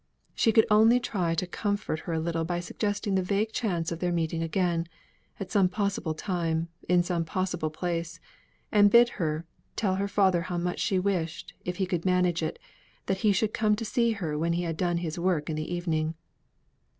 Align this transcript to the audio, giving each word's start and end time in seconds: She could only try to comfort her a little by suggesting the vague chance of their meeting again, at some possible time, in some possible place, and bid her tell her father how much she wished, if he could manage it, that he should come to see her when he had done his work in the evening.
She 0.33 0.51
could 0.51 0.65
only 0.71 0.99
try 0.99 1.35
to 1.35 1.45
comfort 1.45 1.99
her 1.99 2.13
a 2.13 2.19
little 2.19 2.43
by 2.43 2.59
suggesting 2.59 3.13
the 3.13 3.21
vague 3.21 3.51
chance 3.51 3.91
of 3.91 3.99
their 3.99 4.11
meeting 4.11 4.41
again, 4.41 4.87
at 5.39 5.51
some 5.51 5.69
possible 5.69 6.15
time, 6.15 6.69
in 6.89 7.03
some 7.03 7.23
possible 7.23 7.69
place, 7.69 8.19
and 8.71 8.89
bid 8.89 9.09
her 9.21 9.45
tell 9.75 9.97
her 9.97 10.07
father 10.07 10.41
how 10.41 10.57
much 10.57 10.79
she 10.79 10.97
wished, 10.97 11.53
if 11.65 11.75
he 11.75 11.85
could 11.85 12.03
manage 12.03 12.41
it, 12.41 12.57
that 13.05 13.17
he 13.19 13.31
should 13.31 13.53
come 13.53 13.75
to 13.75 13.85
see 13.85 14.13
her 14.13 14.39
when 14.39 14.53
he 14.53 14.63
had 14.63 14.75
done 14.75 14.97
his 14.97 15.19
work 15.19 15.51
in 15.51 15.55
the 15.55 15.71
evening. 15.71 16.15